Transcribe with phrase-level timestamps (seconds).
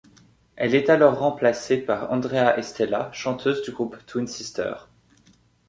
[0.55, 4.73] Elle est alors remplacée par Andrea Estella, chanteuse du groupe Twin Sister.